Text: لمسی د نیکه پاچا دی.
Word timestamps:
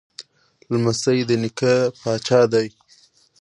لمسی 0.71 1.19
د 1.27 1.31
نیکه 1.41 1.73
پاچا 2.01 2.41
دی. 2.51 2.67